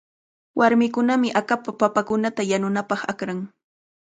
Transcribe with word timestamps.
Warmikunami 0.59 1.29
akapa 1.39 1.71
papakunata 1.79 2.41
yanunapaq 2.51 3.01
akran. 3.11 3.39